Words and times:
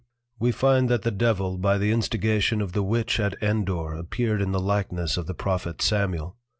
We 0.39 0.51
find 0.51 0.89
that 0.89 1.03
the 1.03 1.11
Devil 1.11 1.59
by 1.59 1.77
the 1.77 1.91
Instigation 1.91 2.59
of 2.59 2.71
the 2.71 2.81
Witch 2.81 3.19
at 3.19 3.35
Endor 3.39 3.93
appeared 3.93 4.41
in 4.41 4.51
the 4.51 4.59
Likeness 4.59 5.15
of 5.15 5.27
the 5.27 5.35
Prophet 5.35 5.79
Samuel. 5.79 6.37